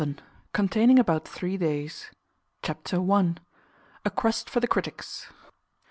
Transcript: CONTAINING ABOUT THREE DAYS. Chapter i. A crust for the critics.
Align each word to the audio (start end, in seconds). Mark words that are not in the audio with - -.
CONTAINING 0.53 0.97
ABOUT 0.97 1.27
THREE 1.27 1.57
DAYS. 1.57 2.09
Chapter 2.63 2.97
i. 3.11 3.35
A 4.03 4.09
crust 4.09 4.49
for 4.49 4.59
the 4.59 4.65
critics. 4.67 5.27